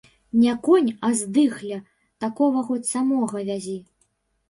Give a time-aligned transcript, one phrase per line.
[0.43, 1.79] Не конь, а здыхля,
[2.25, 3.81] такога хоць самога вязі.